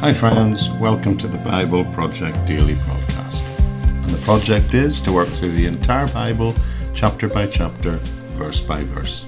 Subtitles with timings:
[0.00, 0.70] Hi, friends.
[0.70, 3.42] Welcome to the Bible Project Daily Podcast.
[3.86, 6.54] And the project is to work through the entire Bible,
[6.94, 7.96] chapter by chapter,
[8.38, 9.26] verse by verse.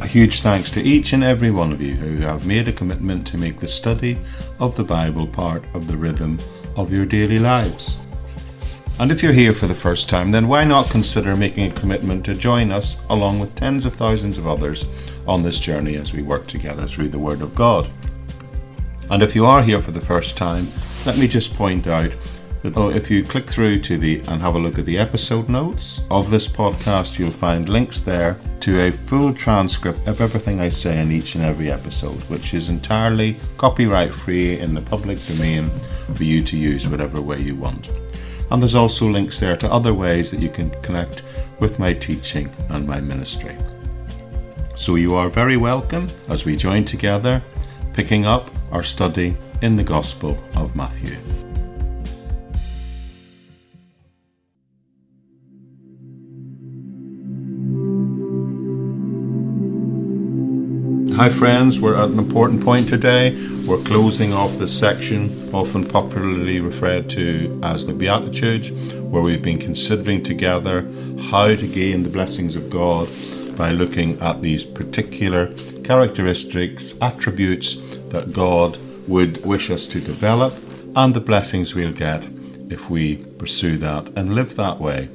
[0.00, 3.28] A huge thanks to each and every one of you who have made a commitment
[3.28, 4.18] to make the study
[4.58, 6.40] of the Bible part of the rhythm
[6.74, 7.96] of your daily lives.
[8.98, 12.24] And if you're here for the first time, then why not consider making a commitment
[12.24, 14.84] to join us along with tens of thousands of others
[15.28, 17.88] on this journey as we work together through the Word of God?
[19.12, 20.68] And if you are here for the first time,
[21.04, 22.10] let me just point out
[22.62, 25.50] that oh, if you click through to the and have a look at the episode
[25.50, 30.70] notes of this podcast, you'll find links there to a full transcript of everything I
[30.70, 35.68] say in each and every episode, which is entirely copyright free in the public domain
[36.14, 37.90] for you to use whatever way you want.
[38.50, 41.22] And there's also links there to other ways that you can connect
[41.60, 43.58] with my teaching and my ministry.
[44.74, 47.42] So you are very welcome as we join together,
[47.92, 51.16] picking up our study in the Gospel of Matthew.
[61.14, 63.36] Hi, friends, we're at an important point today.
[63.66, 69.58] We're closing off this section, often popularly referred to as the Beatitudes, where we've been
[69.58, 70.90] considering together
[71.30, 73.08] how to gain the blessings of God
[73.56, 75.52] by looking at these particular
[75.84, 77.76] characteristics, attributes
[78.12, 80.54] that God would wish us to develop,
[80.94, 82.24] and the blessings we'll get
[82.70, 85.08] if we pursue that and live that way.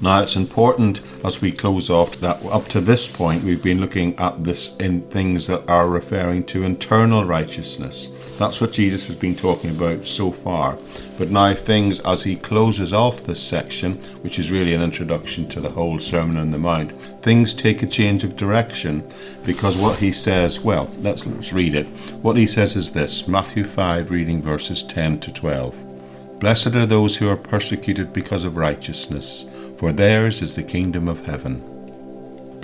[0.00, 4.18] Now, it's important as we close off that up to this point we've been looking
[4.18, 8.13] at this in things that are referring to internal righteousness.
[8.38, 10.76] That's what Jesus has been talking about so far.
[11.16, 15.60] But now, things as he closes off this section, which is really an introduction to
[15.60, 19.08] the whole Sermon on the Mount, things take a change of direction
[19.46, 21.86] because what he says, well, let's, let's read it.
[22.22, 26.40] What he says is this Matthew 5, reading verses 10 to 12.
[26.40, 29.46] Blessed are those who are persecuted because of righteousness,
[29.76, 31.73] for theirs is the kingdom of heaven.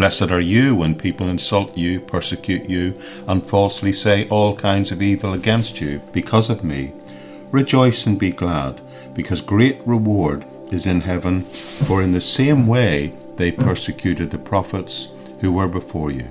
[0.00, 5.02] Blessed are you when people insult you, persecute you, and falsely say all kinds of
[5.02, 6.94] evil against you because of me.
[7.50, 8.80] Rejoice and be glad,
[9.12, 15.08] because great reward is in heaven, for in the same way they persecuted the prophets
[15.40, 16.28] who were before you.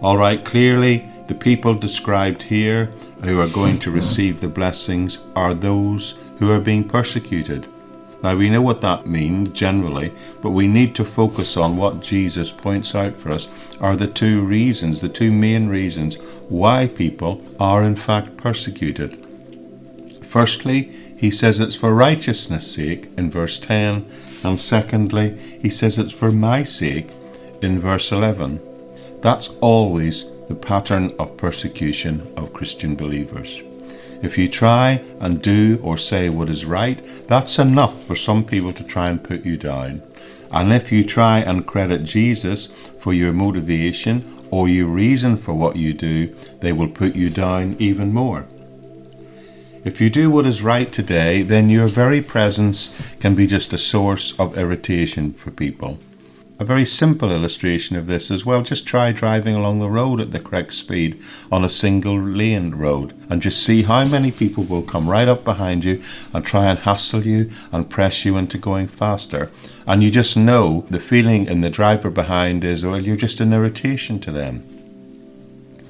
[0.00, 2.92] All right, clearly, the people described here
[3.24, 7.66] who are going to receive the blessings are those who are being persecuted.
[8.22, 12.50] Now we know what that means generally, but we need to focus on what Jesus
[12.50, 13.48] points out for us
[13.80, 16.16] are the two reasons, the two main reasons
[16.48, 19.26] why people are in fact persecuted.
[20.22, 20.82] Firstly,
[21.16, 24.06] he says it's for righteousness' sake in verse 10,
[24.44, 27.10] and secondly, he says it's for my sake
[27.62, 28.60] in verse 11.
[29.20, 33.62] That's always the pattern of persecution of Christian believers.
[34.22, 38.72] If you try and do or say what is right, that's enough for some people
[38.74, 40.02] to try and put you down.
[40.52, 42.66] And if you try and credit Jesus
[42.98, 47.76] for your motivation or your reason for what you do, they will put you down
[47.78, 48.46] even more.
[49.82, 53.78] If you do what is right today, then your very presence can be just a
[53.78, 55.98] source of irritation for people.
[56.60, 58.62] A very simple illustration of this as well.
[58.62, 61.18] Just try driving along the road at the correct speed
[61.50, 65.42] on a single lane road and just see how many people will come right up
[65.42, 66.02] behind you
[66.34, 69.50] and try and hassle you and press you into going faster.
[69.86, 73.54] And you just know the feeling in the driver behind is, well, you're just an
[73.54, 74.69] irritation to them.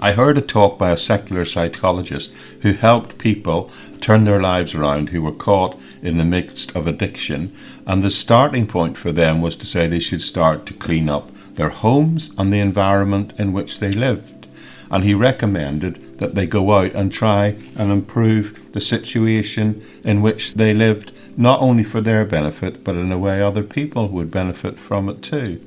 [0.03, 5.11] I heard a talk by a secular psychologist who helped people turn their lives around
[5.11, 7.53] who were caught in the midst of addiction,
[7.87, 11.31] and the starting point for them was to say they should start to clean up
[11.57, 14.47] their homes and the environment in which they lived.
[14.91, 20.55] And he recommended that they go out and try and improve the situation in which
[20.55, 24.79] they lived, not only for their benefit, but in a way other people would benefit
[24.79, 25.61] from it too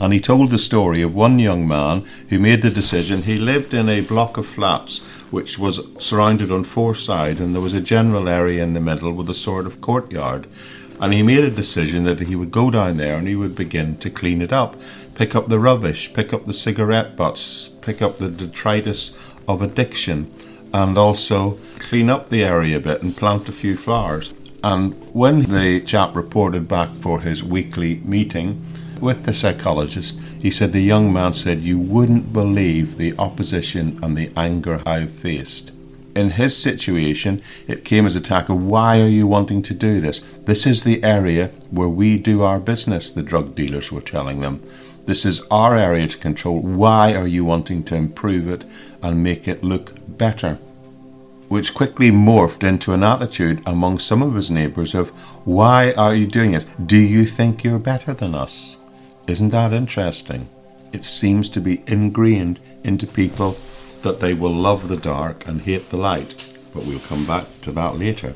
[0.00, 3.22] and he told the story of one young man who made the decision.
[3.22, 5.00] He lived in a block of flats
[5.30, 9.12] which was surrounded on four sides, and there was a general area in the middle
[9.12, 10.46] with a sort of courtyard.
[10.98, 13.96] And he made a decision that he would go down there and he would begin
[13.98, 14.76] to clean it up,
[15.14, 20.30] pick up the rubbish, pick up the cigarette butts, pick up the detritus of addiction,
[20.72, 24.34] and also clean up the area a bit and plant a few flowers.
[24.62, 28.62] And when the chap reported back for his weekly meeting,
[29.00, 34.16] with the psychologist, he said the young man said, You wouldn't believe the opposition and
[34.16, 35.72] the anger I've faced.
[36.14, 40.00] In his situation, it came as a attack of why are you wanting to do
[40.00, 40.20] this?
[40.44, 44.60] This is the area where we do our business, the drug dealers were telling them.
[45.06, 46.60] This is our area to control.
[46.60, 48.64] Why are you wanting to improve it
[49.02, 50.58] and make it look better?
[51.48, 55.10] Which quickly morphed into an attitude among some of his neighbours of,
[55.44, 56.66] Why are you doing this?
[56.84, 58.79] Do you think you're better than us?
[59.30, 60.48] Isn't that interesting?
[60.92, 63.56] It seems to be ingrained into people
[64.02, 66.34] that they will love the dark and hate the light,
[66.74, 68.34] but we'll come back to that later.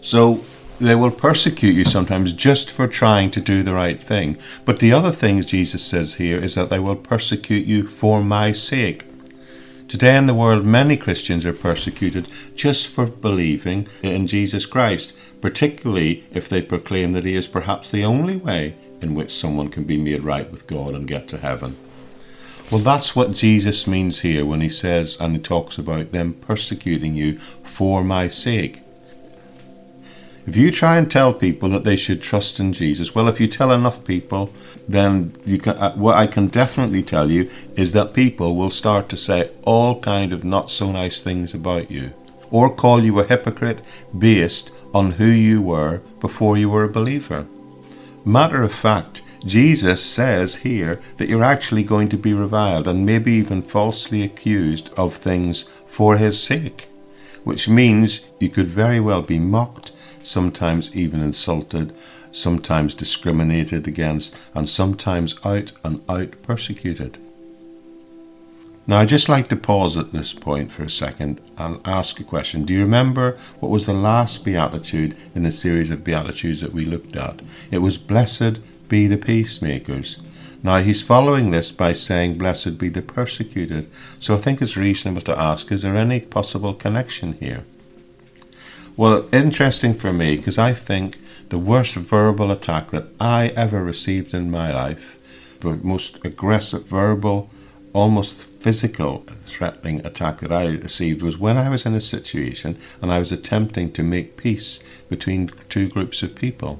[0.00, 0.44] So
[0.78, 4.38] they will persecute you sometimes just for trying to do the right thing.
[4.64, 8.52] But the other thing Jesus says here is that they will persecute you for my
[8.52, 9.06] sake.
[9.88, 16.24] Today in the world, many Christians are persecuted just for believing in Jesus Christ, particularly
[16.32, 19.96] if they proclaim that He is perhaps the only way in which someone can be
[19.96, 21.76] made right with God and get to heaven.
[22.70, 27.14] Well, that's what Jesus means here when he says and he talks about them persecuting
[27.14, 28.80] you for my sake.
[30.46, 33.46] If you try and tell people that they should trust in Jesus, well, if you
[33.46, 34.52] tell enough people,
[34.88, 39.08] then you can, uh, what I can definitely tell you is that people will start
[39.10, 42.12] to say all kind of not so nice things about you,
[42.50, 43.82] or call you a hypocrite
[44.16, 47.46] based on who you were before you were a believer.
[48.24, 53.32] Matter of fact, Jesus says here that you're actually going to be reviled and maybe
[53.32, 56.88] even falsely accused of things for his sake,
[57.42, 59.90] which means you could very well be mocked,
[60.22, 61.92] sometimes even insulted,
[62.30, 67.18] sometimes discriminated against, and sometimes out and out persecuted.
[68.84, 72.24] Now, I'd just like to pause at this point for a second and ask a
[72.24, 72.64] question.
[72.64, 76.84] Do you remember what was the last beatitude in the series of beatitudes that we
[76.84, 77.42] looked at?
[77.70, 78.58] It was Blessed
[78.88, 80.18] be the peacemakers.
[80.64, 83.88] Now he's following this by saying, Blessed be the persecuted.
[84.18, 87.64] So I think it's reasonable to ask, is there any possible connection here?
[88.96, 91.18] Well, interesting for me, because I think
[91.48, 95.18] the worst verbal attack that I ever received in my life,
[95.60, 97.48] the most aggressive verbal,
[97.92, 103.12] almost physical threatening attack that I received was when I was in a situation and
[103.12, 104.78] I was attempting to make peace
[105.08, 106.78] between two groups of people.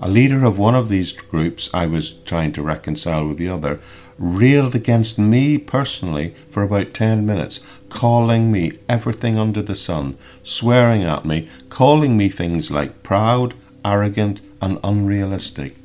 [0.00, 3.78] A leader of one of these groups I was trying to reconcile with the other
[4.18, 11.04] railed against me personally for about 10 minutes, calling me everything under the sun, swearing
[11.04, 13.54] at me, calling me things like proud,
[13.84, 15.76] arrogant, and unrealistic.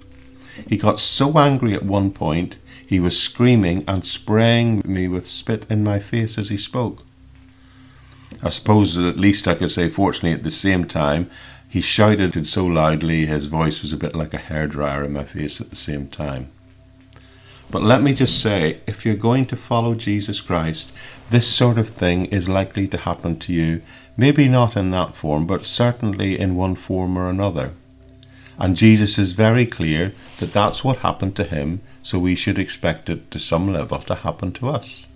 [0.68, 5.66] He got so angry at one point, he was screaming and spraying me with spit
[5.69, 7.04] in my face as he spoke.
[8.42, 11.30] I suppose that at least I could say, fortunately, at the same time,
[11.68, 15.25] he shouted it so loudly his voice was a bit like a hairdryer in my
[15.25, 16.50] face at the same time.
[17.69, 20.94] But let me just say, if you're going to follow Jesus Christ,
[21.30, 23.81] this sort of thing is likely to happen to you,
[24.16, 27.74] maybe not in that form, but certainly in one form or another.
[28.57, 33.09] And Jesus is very clear that that's what happened to him, so we should expect
[33.09, 35.07] it to some level to happen to us.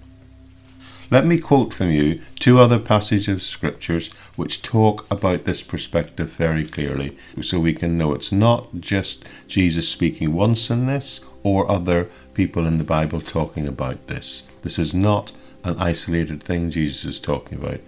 [1.10, 6.34] Let me quote from you two other passages of scriptures which talk about this perspective
[6.34, 11.72] very clearly, so we can know it's not just Jesus speaking once in this or
[11.72, 14.44] other people in the Bible talking about this.
[14.62, 15.32] This is not
[15.64, 17.80] an isolated thing Jesus is talking about.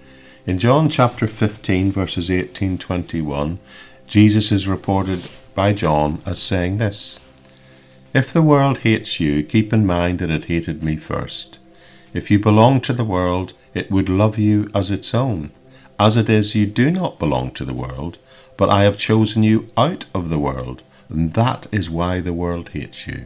[0.45, 3.59] In John chapter 15, verses 18 21,
[4.07, 7.19] Jesus is reported by John as saying this
[8.13, 11.57] If the world hates you, keep in mind that it hated me first.
[12.13, 15.49] If you belong to the world, it would love you as its own.
[15.99, 18.19] As it is, you do not belong to the world,
[18.55, 22.69] but I have chosen you out of the world, and that is why the world
[22.69, 23.25] hates you.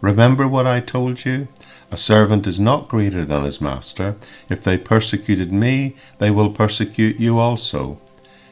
[0.00, 1.46] Remember what I told you?
[1.92, 4.16] A servant is not greater than his master.
[4.50, 8.00] If they persecuted me, they will persecute you also.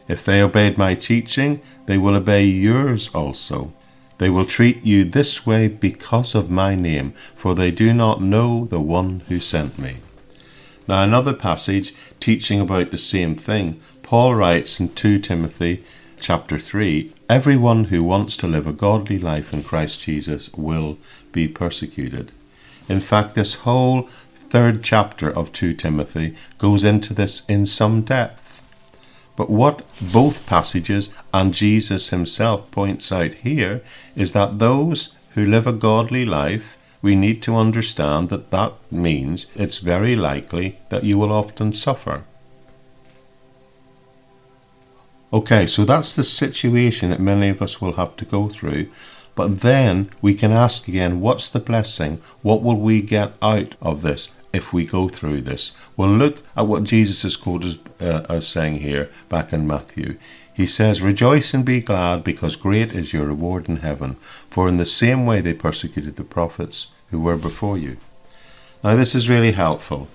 [0.06, 3.73] If they obeyed my teaching, they will obey yours also.
[4.18, 8.66] They will treat you this way because of my name, for they do not know
[8.66, 9.99] the one who sent me.
[10.88, 15.85] Now, another passage teaching about the same thing, Paul writes in 2 Timothy
[16.20, 20.96] chapter 3 Everyone who wants to live a godly life in Christ Jesus will
[21.32, 22.30] be persecuted.
[22.88, 24.02] In fact, this whole
[24.35, 28.45] third chapter of 2 Timothy goes into this in some depth.
[29.37, 33.83] But what both passages and Jesus himself points out here
[34.16, 39.47] is that those who live a godly life, we need to understand that that means
[39.55, 42.25] it's very likely that you will often suffer.
[45.33, 48.88] Okay, so that's the situation that many of us will have to go through.
[49.35, 52.23] But then we can ask again, what's the blessing?
[52.40, 54.31] What will we get out of this?
[54.56, 55.72] If we go through this.
[55.96, 60.18] Well, look at what Jesus is quoted uh, as saying here back in Matthew.
[60.52, 64.16] He says, Rejoice and be glad, because great is your reward in heaven,
[64.48, 67.98] for in the same way they persecuted the prophets who were before you.
[68.82, 70.08] Now, this is really helpful.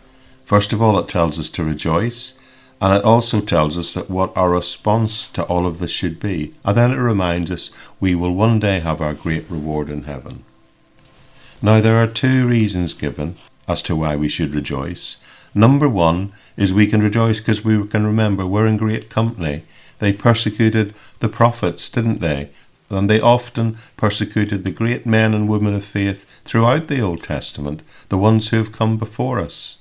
[0.43, 2.33] First of all, it tells us to rejoice,
[2.81, 6.55] and it also tells us that what our response to all of this should be.
[6.65, 7.69] And then it reminds us
[7.99, 10.43] we will one day have our great reward in heaven.
[11.61, 13.35] Now, there are two reasons given
[13.67, 15.17] as to why we should rejoice.
[15.53, 19.63] Number one is we can rejoice because we can remember we're in great company
[20.01, 22.49] they persecuted the prophets, didn't they?
[22.89, 27.83] And they often persecuted the great men and women of faith throughout the Old Testament,
[28.09, 29.77] the ones who have come before us.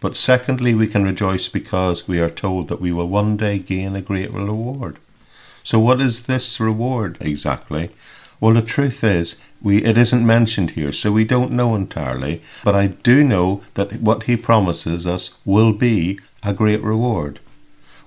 [0.00, 3.94] But secondly, we can rejoice because we are told that we will one day gain
[3.94, 4.96] a great reward.
[5.62, 7.90] So, what is this reward exactly?
[8.40, 12.42] Well, the truth is, we, it isn't mentioned here, so we don't know entirely.
[12.64, 17.40] But I do know that what he promises us will be a great reward.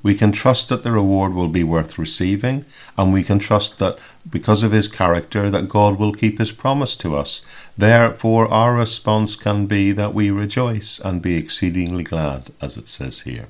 [0.02, 2.66] We can trust that the reward will be worth receiving,
[2.98, 3.98] and we can trust that
[4.30, 7.42] because of his character that God will keep his promise to us.
[7.78, 13.22] Therefore our response can be that we rejoice and be exceedingly glad, as it says
[13.22, 13.48] here.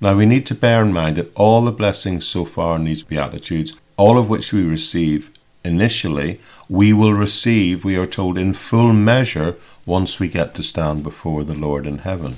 [0.00, 3.02] Now we need to bear in mind that all the blessings so far in these
[3.02, 5.31] Beatitudes, all of which we receive
[5.64, 11.02] initially, we will receive, we are told, in full measure once we get to stand
[11.02, 12.36] before the Lord in heaven.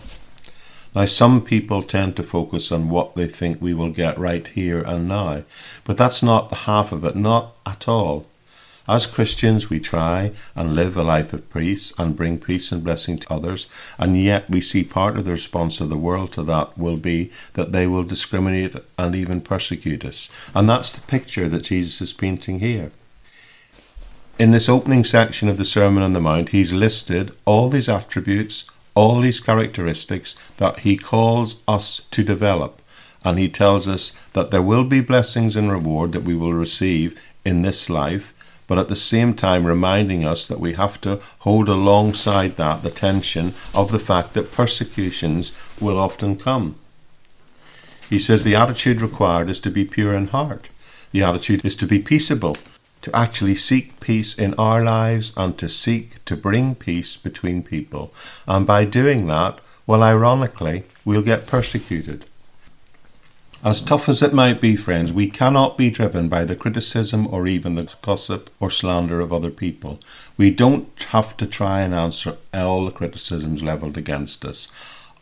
[0.94, 4.82] Now, some people tend to focus on what they think we will get right here
[4.82, 5.42] and now,
[5.82, 8.26] but that's not the half of it, not at all.
[8.86, 13.18] As Christians, we try and live a life of peace and bring peace and blessing
[13.18, 13.66] to others,
[13.98, 17.32] and yet we see part of the response of the world to that will be
[17.54, 20.28] that they will discriminate and even persecute us.
[20.54, 22.92] And that's the picture that Jesus is painting here.
[24.36, 28.64] In this opening section of the Sermon on the Mount, he's listed all these attributes,
[28.96, 32.82] all these characteristics that he calls us to develop.
[33.24, 37.16] And he tells us that there will be blessings and reward that we will receive
[37.44, 38.34] in this life,
[38.66, 42.90] but at the same time reminding us that we have to hold alongside that the
[42.90, 46.74] tension of the fact that persecutions will often come.
[48.10, 50.70] He says the attitude required is to be pure in heart.
[51.12, 52.56] The attitude is to be peaceable,
[53.04, 58.14] to actually seek peace in our lives and to seek to bring peace between people.
[58.48, 62.24] And by doing that, well, ironically, we'll get persecuted.
[63.62, 67.46] As tough as it might be, friends, we cannot be driven by the criticism or
[67.46, 70.00] even the gossip or slander of other people.
[70.38, 74.72] We don't have to try and answer all the criticisms levelled against us.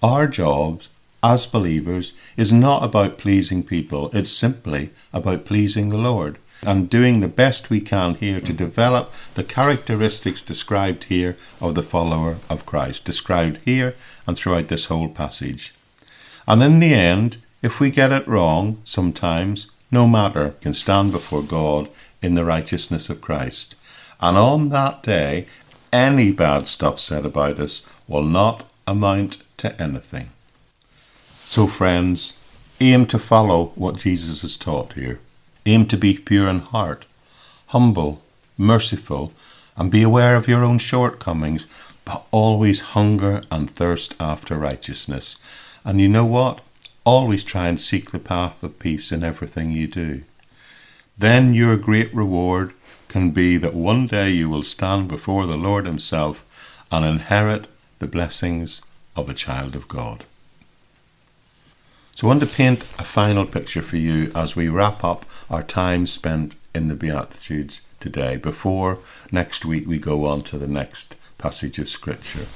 [0.05, 0.83] Our job
[1.21, 7.21] as believers is not about pleasing people, it's simply about pleasing the Lord and doing
[7.21, 12.67] the best we can here to develop the characteristics described here of the follower of
[12.67, 13.95] Christ, described here
[14.27, 15.75] and throughout this whole passage.
[16.47, 21.43] And in the end, if we get it wrong, sometimes, no matter, can stand before
[21.43, 21.89] God
[22.21, 23.77] in the righteousness of Christ.
[24.21, 25.47] And on that day,
[25.93, 30.31] any bad stuff said about us will not amount to anything.
[31.45, 32.37] So, friends,
[32.81, 35.21] aim to follow what Jesus has taught here.
[35.65, 37.05] Aim to be pure in heart,
[37.69, 38.23] humble,
[38.59, 39.33] merciful,
[39.77, 41.67] and be aware of your own shortcomings,
[42.05, 45.37] but always hunger and thirst after righteousness.
[45.85, 46.61] And you know what?
[47.05, 50.23] Always try and seek the path of peace in everything you do.
[51.17, 52.75] Then your great reward
[53.09, 56.45] can be that one day you will stand before the Lord Himself
[56.91, 58.83] and inherit the blessings
[59.15, 60.25] of a child of God.
[62.15, 65.63] So I want to paint a final picture for you as we wrap up our
[65.63, 68.99] time spent in the Beatitudes today before
[69.31, 72.47] next week we go on to the next passage of Scripture.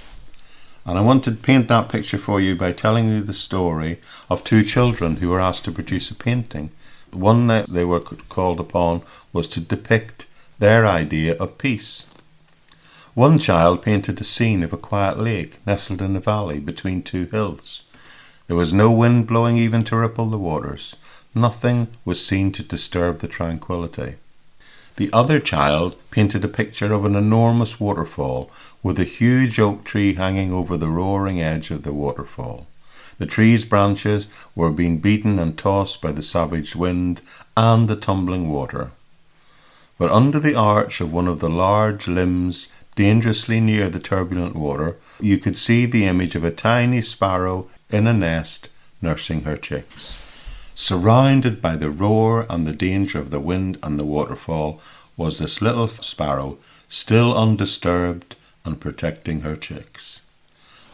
[0.84, 3.98] And I want to paint that picture for you by telling you the story
[4.28, 6.70] of two children who were asked to produce a painting.
[7.12, 10.26] One that they were called upon was to depict
[10.58, 12.06] their idea of peace.
[13.14, 17.25] One child painted a scene of a quiet lake nestled in a valley between two
[17.25, 17.82] hills.
[18.46, 20.94] There was no wind blowing even to ripple the waters.
[21.34, 24.14] Nothing was seen to disturb the tranquillity.
[24.96, 28.50] The other child painted a picture of an enormous waterfall
[28.82, 32.66] with a huge oak tree hanging over the roaring edge of the waterfall.
[33.18, 37.22] The tree's branches were being beaten and tossed by the savage wind
[37.56, 38.92] and the tumbling water.
[39.98, 44.96] But under the arch of one of the large limbs, dangerously near the turbulent water,
[45.20, 48.69] you could see the image of a tiny sparrow in a nest
[49.00, 50.23] nursing her chicks.
[50.75, 54.81] Surrounded by the roar and the danger of the wind and the waterfall
[55.16, 60.23] was this little sparrow, still undisturbed and protecting her chicks.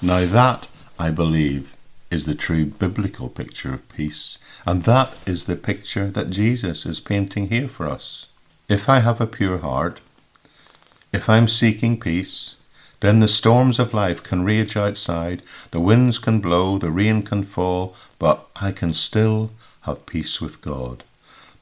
[0.01, 0.69] Now, that,
[0.99, 1.75] I believe,
[2.11, 7.01] is the true biblical picture of peace, and that is the picture that Jesus is
[7.01, 8.27] painting here for us.
[8.69, 10.01] If I have a pure heart,
[11.13, 12.57] if I'm seeking peace,
[13.03, 15.43] then the storms of life can rage outside,
[15.73, 20.63] the winds can blow, the rain can fall, but I can still have peace with
[20.63, 21.03] God.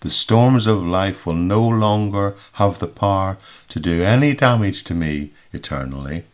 [0.00, 3.38] The storms of life will no longer have the power
[3.70, 6.24] to do any damage to me eternally.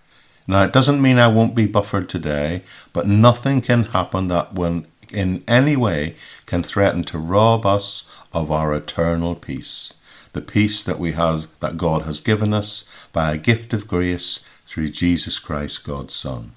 [0.48, 4.86] Now, it doesn't mean I won't be buffered today, but nothing can happen that when
[5.12, 9.94] in any way can threaten to rob us of our eternal peace,
[10.32, 14.40] the peace that we have that God has given us by a gift of grace
[14.66, 16.52] through Jesus Christ, God's Son.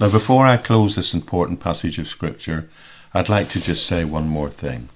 [0.00, 2.68] Now, before I close this important passage of Scripture,
[3.12, 4.88] I'd like to just say one more thing.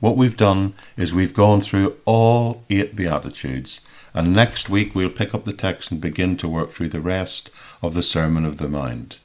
[0.00, 3.80] What we've done is we've gone through all eight Beatitudes,
[4.14, 7.50] and next week we'll pick up the text and begin to work through the rest
[7.82, 9.18] of the Sermon of the Mount.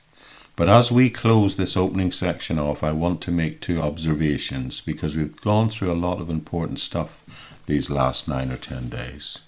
[0.55, 5.15] But as we close this opening section off, I want to make two observations because
[5.15, 7.23] we've gone through a lot of important stuff
[7.65, 9.39] these last nine or ten days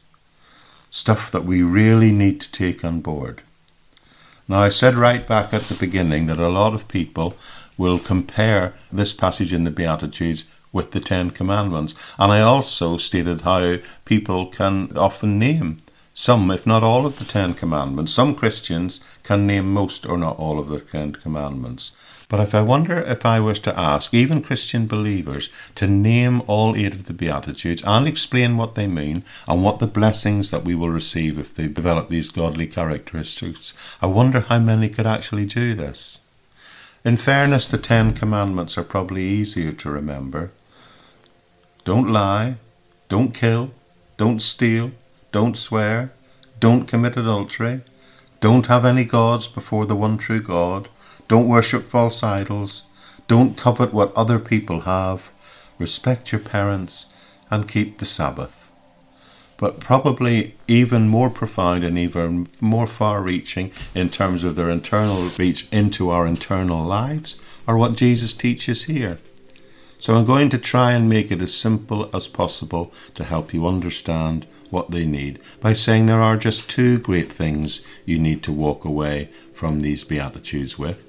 [0.95, 3.41] stuff that we really need to take on board.
[4.47, 7.35] Now, I said right back at the beginning that a lot of people
[7.77, 13.41] will compare this passage in the Beatitudes with the Ten Commandments, and I also stated
[13.41, 15.77] how people can often name
[16.13, 18.13] some, if not all, of the Ten Commandments.
[18.13, 21.91] Some Christians can name most or not all of the Ten Commandments.
[22.27, 26.75] But if I wonder if I was to ask even Christian believers to name all
[26.75, 30.73] eight of the Beatitudes and explain what they mean and what the blessings that we
[30.73, 35.75] will receive if they develop these godly characteristics, I wonder how many could actually do
[35.75, 36.21] this.
[37.03, 40.51] In fairness, the Ten Commandments are probably easier to remember.
[41.83, 42.55] Don't lie,
[43.09, 43.69] don't kill,
[44.17, 44.91] don't steal,
[45.31, 46.11] don't swear,
[46.59, 47.81] don't commit adultery,
[48.41, 50.89] don't have any gods before the one true God,
[51.27, 52.83] don't worship false idols.
[53.27, 55.31] Don't covet what other people have.
[55.79, 57.07] Respect your parents
[57.49, 58.69] and keep the Sabbath.
[59.57, 65.29] But probably even more profound and even more far reaching in terms of their internal
[65.37, 69.17] reach into our internal lives are what Jesus teaches here.
[69.97, 73.65] So I'm going to try and make it as simple as possible to help you
[73.65, 78.51] understand what they need by saying there are just two great things you need to
[78.51, 81.04] walk away from these Beatitudes with.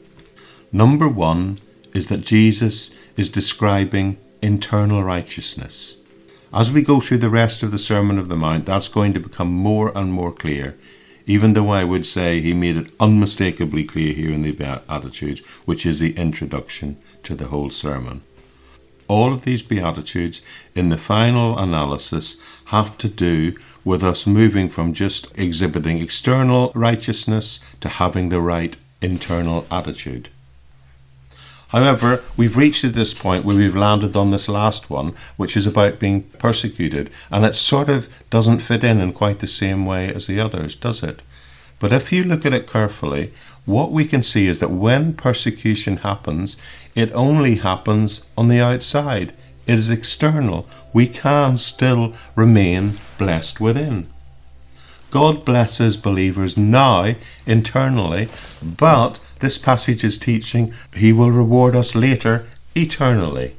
[0.72, 1.60] Number one
[1.94, 5.98] is that Jesus is describing internal righteousness.
[6.52, 9.20] As we go through the rest of the Sermon of the Mount, that's going to
[9.20, 10.76] become more and more clear,
[11.26, 15.84] even though I would say he made it unmistakably clear here in the Beatitudes, which
[15.84, 18.22] is the introduction to the whole sermon.
[19.08, 20.40] All of these Beatitudes,
[20.74, 27.60] in the final analysis, have to do with us moving from just exhibiting external righteousness
[27.80, 30.28] to having the right internal attitude.
[31.76, 35.66] However, we've reached at this point where we've landed on this last one, which is
[35.66, 40.08] about being persecuted, and it sort of doesn't fit in in quite the same way
[40.08, 41.20] as the others, does it?
[41.78, 43.30] But if you look at it carefully,
[43.66, 46.56] what we can see is that when persecution happens,
[46.94, 49.34] it only happens on the outside.
[49.66, 50.66] It is external.
[50.94, 54.06] We can still remain blessed within.
[55.10, 58.28] God blesses believers now internally,
[58.62, 63.54] but this passage is teaching he will reward us later eternally.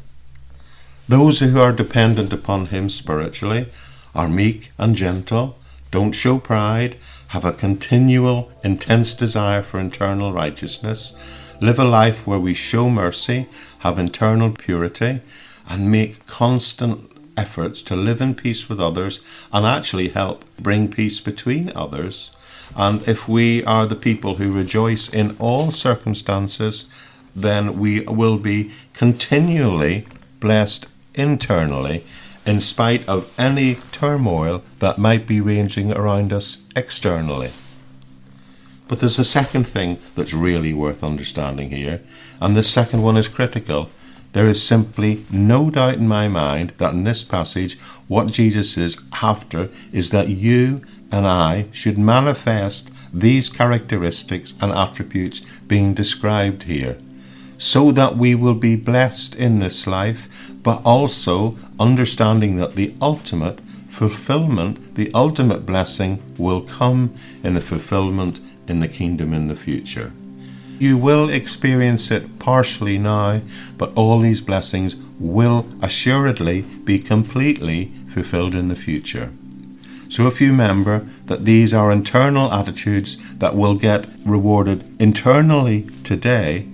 [1.08, 3.70] Those who are dependent upon him spiritually
[4.13, 5.58] are meek and gentle,
[5.92, 6.98] don't show pride,
[7.30, 11.16] have a continual, intense desire for internal righteousness,
[11.62, 13.48] live a life where we show mercy,
[13.80, 15.22] have internal purity,
[15.68, 19.22] and make constant efforts to live in peace with others
[19.54, 22.32] and actually help bring peace between others.
[22.76, 26.86] And if we are the people who rejoice in all circumstances,
[27.36, 30.06] then we will be continually
[30.40, 32.04] blessed internally
[32.46, 37.52] in spite of any turmoil that might be ranging around us externally.
[38.88, 42.02] But there's a second thing that's really worth understanding here,
[42.40, 43.90] and this second one is critical,
[44.32, 47.78] there is simply no doubt in my mind that in this passage,
[48.08, 55.41] what Jesus is after is that you and I should manifest these characteristics and attributes
[55.67, 56.98] being described here,
[57.58, 63.60] so that we will be blessed in this life, but also understanding that the ultimate
[63.89, 70.12] fulfillment, the ultimate blessing, will come in the fulfillment in the kingdom in the future.
[70.78, 73.41] You will experience it partially now,
[73.78, 79.32] but all these blessings will assuredly be completely fulfilled in the future.
[80.10, 86.67] So if you remember that these are internal attitudes that will get rewarded internally today,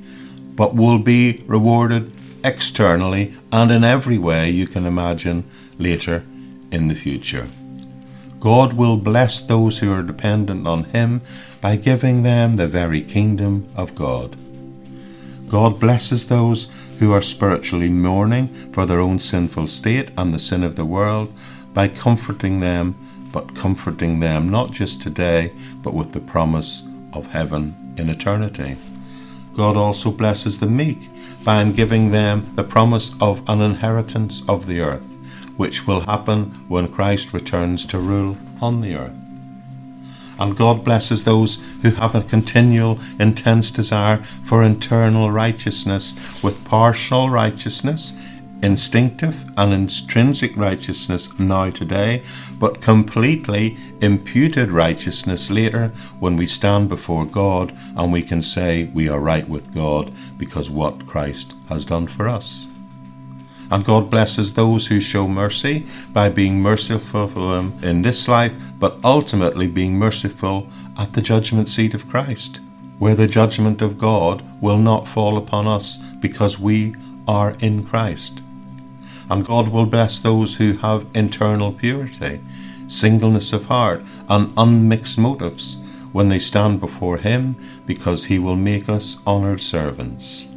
[0.56, 5.44] but will be rewarded externally and in every way you can imagine
[5.80, 6.24] later
[6.72, 7.48] in the future.
[8.40, 11.22] God will bless those who are dependent on Him
[11.62, 14.36] by giving them the very kingdom of God.
[15.48, 16.70] God blesses those
[17.00, 21.32] who are spiritually mourning for their own sinful state and the sin of the world
[21.74, 22.96] by comforting them,
[23.34, 28.78] but comforting them not just today, but with the promise of heaven in eternity.
[29.54, 31.10] God also blesses the meek
[31.44, 35.04] by giving them the promise of an inheritance of the earth,
[35.58, 39.14] which will happen when Christ returns to rule on the earth.
[40.40, 47.30] And God blesses those who have a continual, intense desire for internal righteousness with partial
[47.30, 48.14] righteousness
[48.64, 52.24] instinctive and intrinsic righteousness now today,
[52.58, 59.10] but completely imputed righteousness later when we stand before God and we can say we
[59.10, 62.66] are right with God because what Christ has done for us.
[63.70, 68.56] And God blesses those who show mercy by being merciful for them in this life,
[68.80, 72.60] but ultimately being merciful at the judgment seat of Christ,
[72.98, 76.96] where the judgment of God will not fall upon us because we
[77.28, 78.43] are in Christ
[79.30, 82.40] and God will bless those who have internal purity,
[82.88, 85.78] singleness of heart, and unmixed motives
[86.12, 87.56] when they stand before Him,
[87.86, 90.48] because He will make us honoured servants.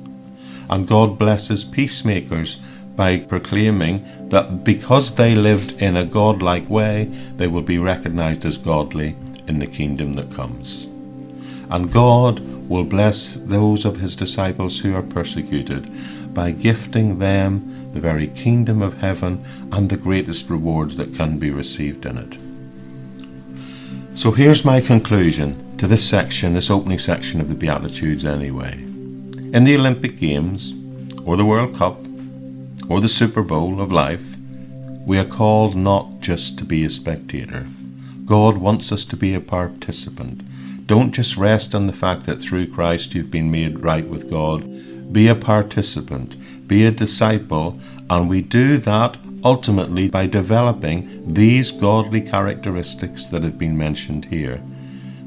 [0.68, 2.57] And God blesses peacemakers
[2.96, 7.05] by proclaiming that because they lived in a godlike way,
[7.37, 9.14] they will be recognized as godly
[9.46, 10.86] in the kingdom that comes.
[11.70, 15.90] And God will bless those of his disciples who are persecuted
[16.35, 21.50] by gifting them the very kingdom of heaven and the greatest rewards that can be
[21.50, 22.38] received in it.
[24.18, 28.72] So here's my conclusion to this section, this opening section of the Beatitudes, anyway.
[28.72, 30.74] In the Olympic Games,
[31.24, 31.98] or the World Cup,
[32.88, 34.37] or the Super Bowl of life,
[35.05, 37.66] we are called not just to be a spectator.
[38.24, 40.42] God wants us to be a participant.
[40.87, 45.12] Don't just rest on the fact that through Christ you've been made right with God.
[45.12, 47.79] Be a participant be a disciple,
[48.11, 54.61] and we do that ultimately by developing these godly characteristics that have been mentioned here.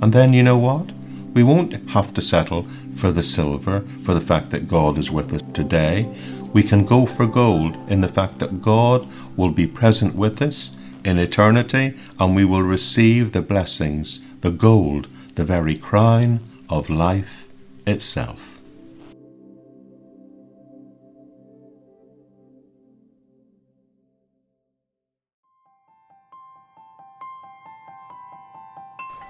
[0.01, 0.91] And then you know what?
[1.33, 2.63] We won't have to settle
[2.95, 6.13] for the silver, for the fact that God is with us today.
[6.51, 10.75] We can go for gold in the fact that God will be present with us
[11.05, 15.07] in eternity and we will receive the blessings, the gold,
[15.39, 17.47] the very crown of life
[17.87, 18.59] itself.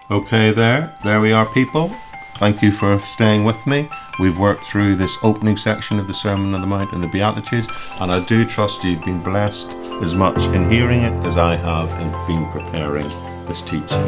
[0.09, 1.95] Okay, there, there we are, people.
[2.37, 3.87] Thank you for staying with me.
[4.19, 7.67] We've worked through this opening section of the Sermon on the Mount and the Beatitudes,
[8.01, 11.91] and I do trust you've been blessed as much in hearing it as I have
[12.01, 13.09] in being preparing
[13.45, 14.07] this teaching.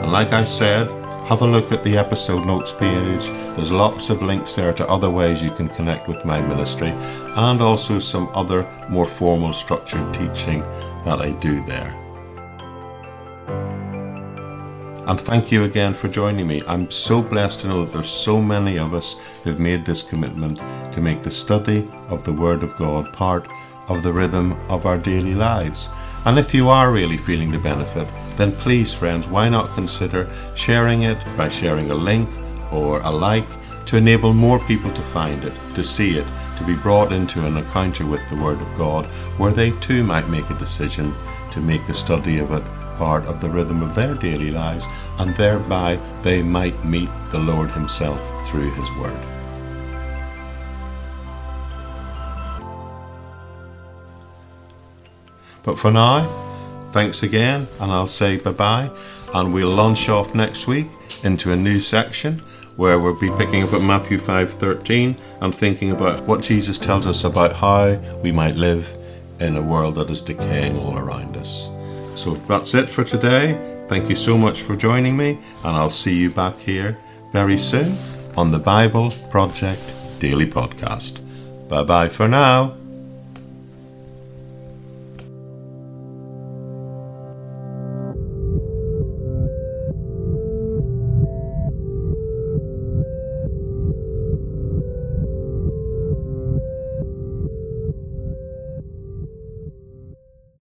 [0.00, 3.28] And like I said, have a look at the episode notes page.
[3.56, 7.62] There's lots of links there to other ways you can connect with my ministry and
[7.62, 10.60] also some other more formal structured teaching
[11.04, 11.98] that I do there.
[15.06, 16.62] And thank you again for joining me.
[16.66, 20.58] I'm so blessed to know that there's so many of us who've made this commitment
[20.92, 23.48] to make the study of the Word of God part
[23.88, 25.88] of the rhythm of our daily lives.
[26.26, 31.02] And if you are really feeling the benefit, then please, friends, why not consider sharing
[31.02, 32.28] it by sharing a link
[32.72, 33.46] or a like
[33.86, 36.26] to enable more people to find it, to see it,
[36.58, 39.04] to be brought into an encounter with the Word of God,
[39.38, 41.14] where they too might make a decision
[41.50, 42.64] to make the study of it
[42.96, 44.86] part of the rhythm of their daily lives,
[45.18, 49.18] and thereby they might meet the Lord Himself through His Word.
[55.62, 56.43] But for now,
[56.94, 58.88] thanks again, and I'll say bye bye,
[59.34, 60.86] and we'll launch off next week
[61.24, 62.40] into a new section
[62.76, 67.24] where we'll be picking up at Matthew 5:13 and thinking about what Jesus tells us
[67.24, 68.96] about how we might live
[69.40, 71.68] in a world that is decaying all around us.
[72.14, 73.58] So that's it for today.
[73.88, 75.30] Thank you so much for joining me,
[75.64, 76.96] and I'll see you back here
[77.32, 77.96] very soon
[78.36, 79.82] on the Bible Project
[80.20, 81.18] Daily Podcast.
[81.68, 82.83] Bye bye for now.